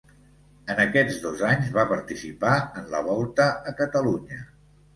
[0.73, 4.43] En aquests dos anys va participar en la Volta a Catalunya.